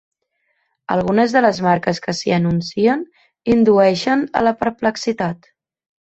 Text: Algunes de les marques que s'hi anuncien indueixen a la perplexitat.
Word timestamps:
Algunes 0.93 1.33
de 1.35 1.41
les 1.45 1.59
marques 1.65 1.99
que 2.07 2.15
s'hi 2.21 2.33
anuncien 2.39 3.03
indueixen 3.57 4.23
a 4.41 4.47
la 4.51 4.55
perplexitat. 4.63 5.51